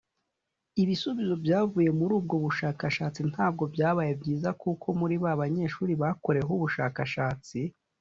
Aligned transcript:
Ibisubizo 0.81 1.35
byavuye 1.43 1.89
muri 1.99 2.11
ubwo 2.19 2.35
bushakashatsi 2.45 3.19
ntabwo 3.31 3.63
byabaye 3.73 4.11
byiza 4.21 4.49
kuko 4.61 4.87
muri 4.99 5.15
ba 5.23 5.31
banyeshuri 5.41 5.93
bakoreweho 6.01 6.51
ubushakashatsi 6.57 7.59